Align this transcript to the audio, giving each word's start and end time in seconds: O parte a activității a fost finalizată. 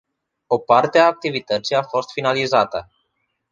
O 0.49 0.59
parte 0.65 0.99
a 0.99 1.05
activității 1.05 1.75
a 1.75 1.83
fost 1.83 2.11
finalizată. 2.11 2.91